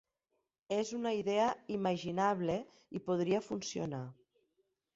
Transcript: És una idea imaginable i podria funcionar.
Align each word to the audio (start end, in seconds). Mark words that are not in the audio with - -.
És 0.77 0.93
una 0.99 1.11
idea 1.17 1.43
imaginable 1.75 2.57
i 3.01 3.05
podria 3.11 3.45
funcionar. 3.51 4.05